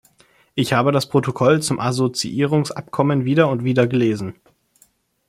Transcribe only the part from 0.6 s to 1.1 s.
habe das